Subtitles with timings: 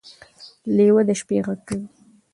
[0.75, 1.87] لیوه د شپې غږ کوي.